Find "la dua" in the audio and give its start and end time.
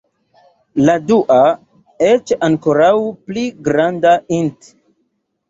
0.85-1.37